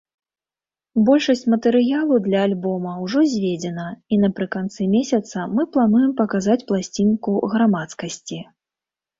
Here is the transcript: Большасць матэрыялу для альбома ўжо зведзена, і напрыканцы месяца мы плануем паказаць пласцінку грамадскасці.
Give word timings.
Большасць 1.09 1.43
матэрыялу 1.53 2.15
для 2.27 2.39
альбома 2.47 2.93
ўжо 3.03 3.19
зведзена, 3.33 3.85
і 4.15 4.19
напрыканцы 4.23 4.89
месяца 4.97 5.45
мы 5.59 5.69
плануем 5.77 6.11
паказаць 6.23 6.59
пласцінку 6.73 7.37
грамадскасці. 7.57 8.45